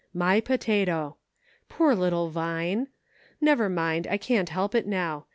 [0.15, 1.17] •My potato.
[1.69, 2.87] Poor little Vine!
[3.39, 5.27] Never mind; I can't help it now.